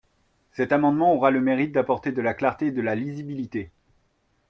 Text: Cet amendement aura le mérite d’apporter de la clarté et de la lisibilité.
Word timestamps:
Cet 0.51 0.71
amendement 0.71 1.13
aura 1.13 1.29
le 1.29 1.41
mérite 1.41 1.73
d’apporter 1.73 2.11
de 2.11 2.23
la 2.23 2.33
clarté 2.33 2.65
et 2.65 2.71
de 2.71 2.81
la 2.81 2.95
lisibilité. 2.95 3.69